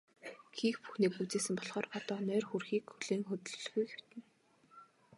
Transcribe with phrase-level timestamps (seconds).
[0.57, 4.25] Хийх бүхнээ гүйцээсэн болохоор одоо нойр хүрэхийг хүлээн хөдлөлгүй хэвтэнэ.